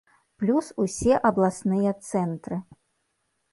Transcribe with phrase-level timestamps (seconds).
[0.43, 2.61] Плюс усе абласныя цэнтры.